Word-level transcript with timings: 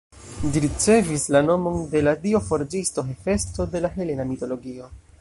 Ĝi 0.53 0.61
ricevis 0.63 1.25
la 1.35 1.41
nomon 1.49 1.77
de 1.93 2.03
la 2.07 2.15
dio 2.25 2.43
forĝisto 2.49 3.07
Hefesto, 3.13 3.71
de 3.77 3.87
la 3.89 3.97
helena 4.01 4.31
mitologio. 4.35 4.95